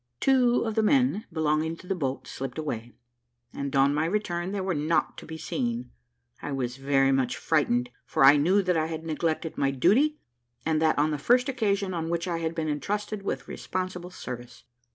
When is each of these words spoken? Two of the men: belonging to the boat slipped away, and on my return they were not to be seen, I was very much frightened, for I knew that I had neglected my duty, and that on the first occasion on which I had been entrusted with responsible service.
Two 0.19 0.63
of 0.63 0.73
the 0.73 0.81
men: 0.81 1.25
belonging 1.31 1.75
to 1.77 1.85
the 1.85 1.93
boat 1.93 2.25
slipped 2.25 2.57
away, 2.57 2.91
and 3.53 3.75
on 3.75 3.93
my 3.93 4.05
return 4.05 4.51
they 4.51 4.59
were 4.59 4.73
not 4.73 5.15
to 5.19 5.27
be 5.27 5.37
seen, 5.37 5.91
I 6.41 6.51
was 6.53 6.77
very 6.77 7.11
much 7.11 7.37
frightened, 7.37 7.91
for 8.03 8.25
I 8.25 8.35
knew 8.35 8.63
that 8.63 8.75
I 8.75 8.87
had 8.87 9.03
neglected 9.05 9.59
my 9.59 9.69
duty, 9.69 10.17
and 10.65 10.81
that 10.81 10.97
on 10.97 11.11
the 11.11 11.19
first 11.19 11.49
occasion 11.49 11.93
on 11.93 12.09
which 12.09 12.27
I 12.27 12.39
had 12.39 12.55
been 12.55 12.67
entrusted 12.67 13.21
with 13.21 13.47
responsible 13.47 14.09
service. 14.09 14.63